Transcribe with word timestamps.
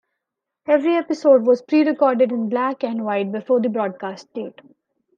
Every 0.65 0.95
episode 0.95 1.45
was 1.45 1.61
pre-recorded 1.61 2.31
in 2.31 2.49
black 2.49 2.83
and 2.83 3.05
white 3.05 3.31
before 3.31 3.61
the 3.61 3.69
broadcast 3.69 4.33
date. 4.33 4.59